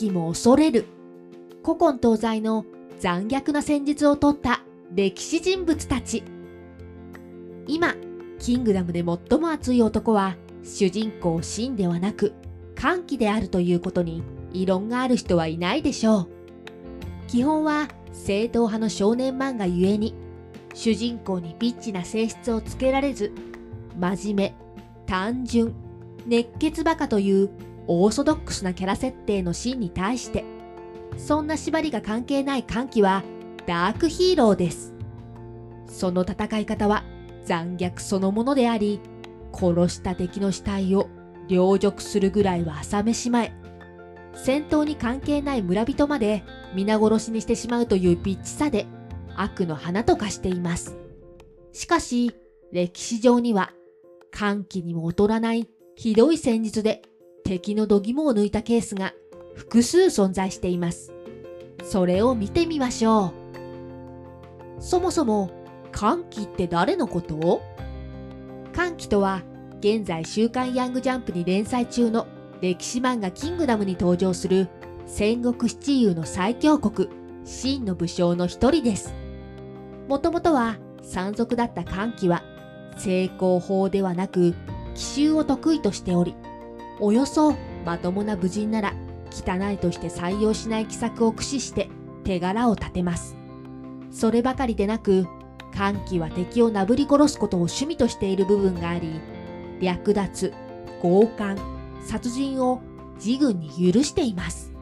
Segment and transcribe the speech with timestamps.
[0.00, 0.86] 気も恐れる。
[1.62, 2.64] 古今東西の
[3.00, 4.62] 残虐な戦術を取った
[4.94, 6.24] 歴史人物たち。
[7.66, 7.94] 今、
[8.38, 12.32] キングダムで最も熱い男は主人公シンではなく
[12.74, 14.22] 歓喜であるということに
[14.54, 16.28] 異論がある人はいないでしょう。
[17.26, 20.14] 基本は正統派の少年漫画ゆえに
[20.72, 23.32] 主人公にピッチな性質をつけられず
[23.98, 24.54] 真面目、
[25.04, 25.74] 単純、
[26.26, 27.50] 熱血バカという
[27.86, 30.44] オーソドックスなキャラ設定のシーンに対して
[31.16, 33.22] そんな縛りが関係ない歓喜は
[33.66, 34.94] ダークヒーローです。
[35.86, 37.04] その戦い方は
[37.44, 39.00] 残虐そのものであり、
[39.52, 41.08] 殺した敵の死体を
[41.48, 43.52] 凌辱するぐらいは朝飯前。
[44.34, 48.86] 戦闘に関係ない村人まで皆殺しにしてしまうというピッチさで
[49.34, 50.96] 悪の花と化しています。
[51.72, 52.34] しかし、
[52.72, 53.72] 歴史上には
[54.30, 57.02] 歓喜にも劣らないひどい戦術で
[57.44, 59.14] 敵の度肝を抜いたケースが
[59.54, 61.12] 複数存在しています。
[61.82, 63.32] それを見てみましょ
[64.78, 64.82] う。
[64.82, 65.50] そもそも
[65.92, 67.62] 歓喜って誰のこと？
[68.72, 69.42] 歓喜とは
[69.80, 72.26] 現在週刊ヤングジャンプに連載中の
[72.60, 74.68] 歴史漫画キングダムに登場する
[75.06, 77.08] 戦国七雄の最強国
[77.44, 79.14] 真の武将の一人です。
[80.08, 82.42] もともとは山賊だった歓喜は
[82.98, 84.54] 成功法ではなく
[84.94, 86.34] 奇襲を得意としており、
[87.00, 88.94] およそまともな武人なら
[89.30, 91.88] 汚いとして採用しない奇策を駆使して
[92.24, 93.36] 手柄を立てます。
[94.10, 95.26] そればかりでなく、
[95.72, 99.20] 歓喜は敵をなぶり殺すことを趣味としている部分があり、
[99.80, 100.52] 略奪、
[101.00, 101.56] 強姦、
[102.04, 102.80] 殺人を
[103.24, 104.72] 自軍に許しています。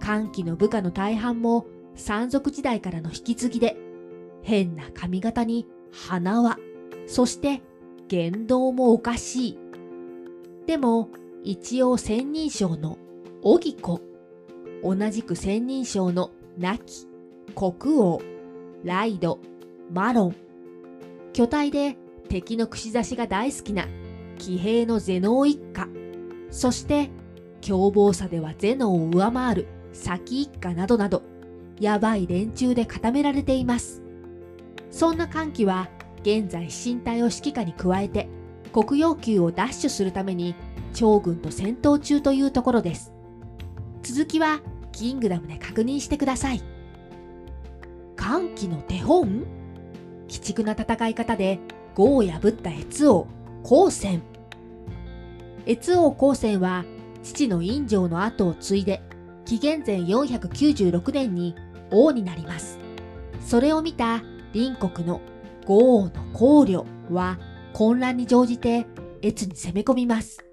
[0.00, 3.76] 歓喜の部下の大半も山賊時代からの引き継ぎで、
[4.42, 6.58] 変な髪型に花輪、
[7.06, 7.62] そして
[8.08, 9.58] 言動もおかしい。
[10.66, 11.08] でも、
[11.42, 12.98] 一応千人称の
[13.42, 14.00] 荻子、
[14.82, 17.06] 同じく千人称の亡き、
[17.54, 18.20] 国王、
[18.84, 19.38] ライド、
[19.92, 20.36] マロン、
[21.32, 21.96] 巨体で
[22.28, 23.88] 敵の串刺しが大好きな
[24.38, 25.88] 騎兵のゼノー一家、
[26.50, 27.10] そして
[27.60, 31.22] 凶暴さではゼノを上回る先一家などなど、
[31.80, 34.02] やばい連中で固められています。
[34.90, 35.88] そんな歓喜は
[36.22, 38.28] 現在身体を指揮下に加えて
[38.70, 40.54] 国要求を奪取するために
[40.94, 43.12] 長軍と戦闘中というところです。
[44.02, 44.60] 続きは
[44.92, 46.62] キングダムで確認してください。
[48.16, 49.46] 歓喜の手本？
[50.24, 51.58] 鬼畜な戦い方で
[51.94, 53.26] 呉を破った越王、
[53.64, 54.22] 光線。
[55.66, 56.84] 越王光線は
[57.22, 59.02] 父の院城の後を継いで
[59.44, 61.54] 紀元前496年に
[61.90, 62.78] 王になります。
[63.44, 65.20] それを見た隣国の
[65.66, 67.38] 呉王の考慮は
[67.72, 68.86] 混乱に乗じて
[69.22, 70.44] 越に攻め込みます。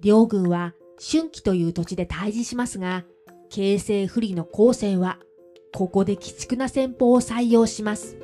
[0.00, 3.04] 両軍は春季という土地で対峙しますが、
[3.48, 5.18] 形勢不利の光線は、
[5.72, 8.16] ここで鬼畜な戦法を採用します。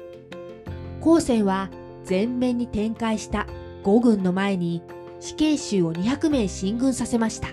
[1.01, 1.71] 光線は
[2.09, 3.47] 前面に展開した
[3.85, 4.83] 5軍の前に
[5.21, 7.49] 死刑囚を200名進軍させました。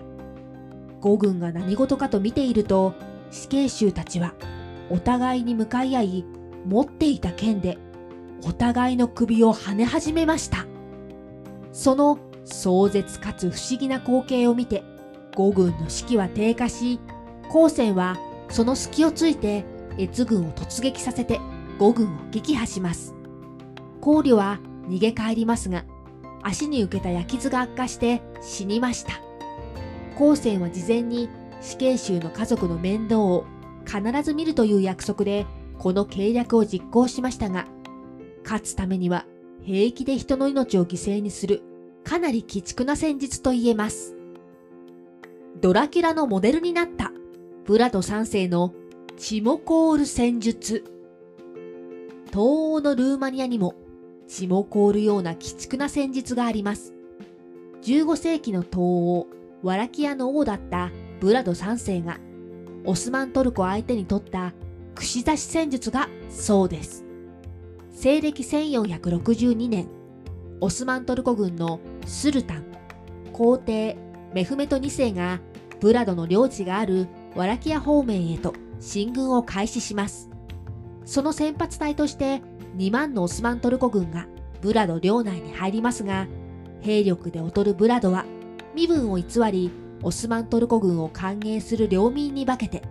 [1.01, 2.93] 5軍が何事かと見ていると、
[3.31, 4.33] 死刑囚たちは
[4.89, 6.25] お互いに向かい合い、
[6.65, 7.77] 持っていた剣で
[8.44, 10.66] お互いの首を跳ね始めました。
[11.72, 14.83] その壮絶かつ不思議な光景を見て、
[15.35, 17.00] 五軍の士気は低下し、
[17.47, 18.17] 光線は
[18.50, 19.66] その隙をついて
[19.97, 21.39] 越軍を突撃させて
[21.77, 23.13] 五軍を撃破します。
[24.01, 25.85] 考慮は逃げ帰りますが、
[26.41, 29.13] 足に受けた焼き傷が悪化して死にました。
[30.16, 31.29] 光線は事前に
[31.61, 33.45] 死刑囚の家族の面倒を
[33.85, 35.45] 必ず見るという約束で、
[35.77, 37.66] この計略を実行しましたが、
[38.49, 39.27] 勝つためには
[39.61, 41.61] 平気で人の命を犠牲にする
[42.03, 44.15] かなり鬼畜な戦術と言えます。
[45.61, 47.11] ドラキュラのモデルになった
[47.65, 48.73] ブラド3世の
[49.17, 50.83] チモコール戦術。
[52.31, 53.75] 東欧のルーマニアにも
[54.27, 56.95] チモコールような鬼畜な戦術があります。
[57.83, 59.27] 15世紀の東欧、
[59.62, 60.89] ワラキアの王だった
[61.19, 62.18] ブラド3世が
[62.83, 64.53] オスマントルコ相手に取った
[64.95, 67.08] 串刺し戦術がそうです。
[68.01, 69.90] 西暦1462年、
[70.62, 72.63] オスマントルコ軍のスルタン、
[73.34, 73.98] 皇帝
[74.34, 75.42] メフメト2世が
[75.81, 80.30] ブラドの領地があるワラキア方面へと進軍を開始します。
[81.04, 82.42] その先発隊として
[82.78, 84.28] 2万のオスマントルコ軍が
[84.62, 86.25] ブラド領内に入りますが、
[86.80, 88.24] 兵力で劣るブラドは
[88.75, 89.72] 身分を偽り、
[90.04, 92.81] オスマントルコ軍を歓迎する領民に化けて、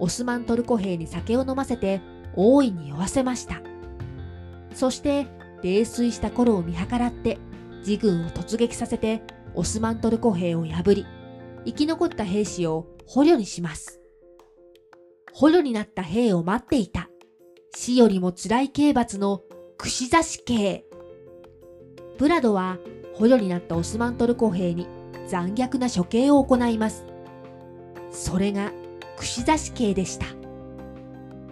[0.00, 2.00] オスマントルコ兵に酒を飲ませて
[2.34, 3.67] 大いに酔わせました。
[4.74, 5.26] そして
[5.62, 7.38] 泥酔した頃を見計らって
[7.86, 9.22] 自軍を突撃させて
[9.54, 11.06] オスマントルコ兵を破り、
[11.64, 14.00] 生き残った兵士を捕虜にします。
[15.32, 17.08] 捕虜になった兵を待っていた。
[17.74, 19.42] 死よりも辛い刑罰の
[19.76, 20.84] 串刺し刑。
[22.18, 22.78] ブラドは
[23.14, 24.86] 捕虜になったオスマントルコ兵に
[25.28, 27.04] 残虐な処刑を行います。
[28.10, 28.72] それが
[29.16, 30.26] 串刺し刑でした。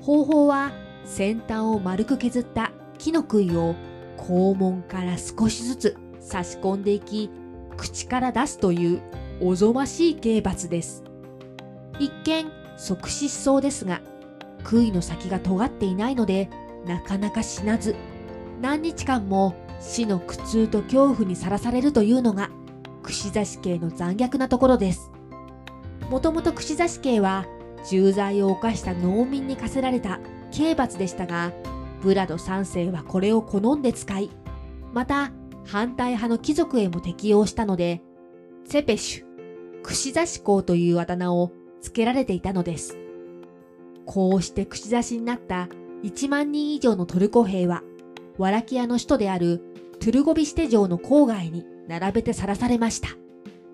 [0.00, 0.72] 方法は
[1.04, 2.65] 先端を丸く削った
[3.06, 3.76] 木の杭を
[4.18, 7.30] 肛門から少しずつ差し込んでいき、
[7.76, 9.00] 口から出すという
[9.40, 11.04] おぞましい刑罰です。
[12.00, 14.00] 一見即死しそうですが、
[14.64, 16.50] 杭の先が尖っていないので、
[16.84, 17.94] なかなか死なず、
[18.60, 22.50] 何日間も死の苦痛と恐怖にさらされるというのが、
[23.04, 25.12] 串刺し刑の残虐なところです。
[26.10, 27.46] もともと串刺し刑は、
[27.88, 30.18] 重罪を犯した農民に課せられた
[30.50, 31.52] 刑罰でしたが、
[32.06, 34.30] ブラド3世はこれを好んで使い、
[34.94, 35.32] また
[35.64, 38.00] 反対派の貴族へも適用したので、
[38.64, 41.50] セペシュ、串刺し校というあだ名を
[41.80, 42.96] 付けられていたのです。
[44.04, 45.68] こうして串刺しになった
[46.04, 47.82] 1万人以上のトルコ兵は、
[48.38, 49.60] ワラキアの首都である
[49.98, 53.08] トゥルゴビシテ城の郊外に並べてさらされました。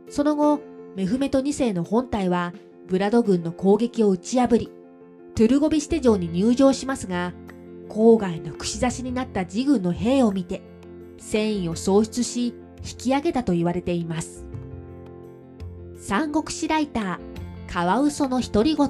[0.09, 0.61] その後、
[0.97, 2.55] メフメト2世の本体は
[2.89, 4.71] ブラド軍の攻撃を打ち破り、
[5.35, 7.35] トゥルゴビシテ城に入城しますが、
[7.93, 10.63] 郊外の串刺しになった自軍の兵を見て、
[11.19, 14.47] 戦意を喪失し、引き上げたと言われています。
[15.99, 17.19] 三国志ライター、
[17.71, 18.89] カワウソの独り言。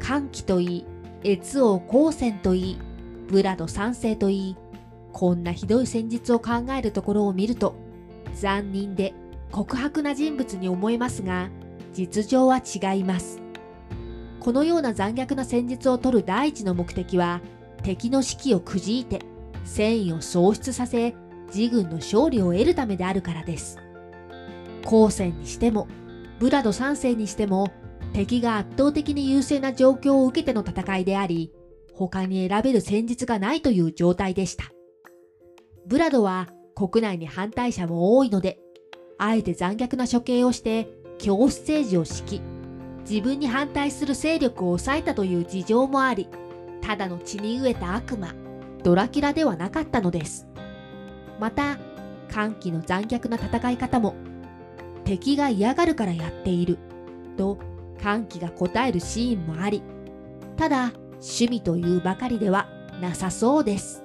[0.00, 0.84] 歓喜といい、
[1.22, 2.78] 越王光線といい、
[3.28, 4.56] ブラド三世といい、
[5.12, 7.76] こんなひどい戦術を考えるところを見ると、
[8.34, 9.14] 残忍で
[9.52, 11.50] 告白な人物に思えますが、
[11.92, 13.43] 実情は違います。
[14.44, 17.40] このような残虐な戦術を取る第一の目的は、
[17.82, 19.20] 敵の士気をくじいて、
[19.64, 21.14] 戦意を喪失させ、
[21.46, 23.78] 自軍の勝利を得るためであるからです。
[24.84, 25.88] 後戦にしても、
[26.40, 27.72] ブラド3世にしても、
[28.12, 31.50] 敵が圧倒的に優勢な状況を受けての戦いであり、
[31.94, 34.64] 他に選べる戦術がないという状態でした。
[35.86, 38.58] ブラドは国内に反対者も多いので、
[39.16, 42.53] あえて残虐な処刑をして恐怖政治を敷き、
[43.08, 46.28] 自分に反対する勢力を抑えたという事情もあり、
[46.80, 48.34] ただの血に飢えた悪魔、
[48.82, 50.46] ドラキュラではなかったのです。
[51.40, 51.78] また、
[52.30, 54.14] 歓喜の残虐な戦い方も、
[55.04, 56.78] 敵が嫌がるからやっている、
[57.36, 57.58] と
[58.02, 59.82] 歓喜が答えるシーンもあり、
[60.56, 62.68] ただ趣味というばかりでは
[63.00, 64.03] なさそうです。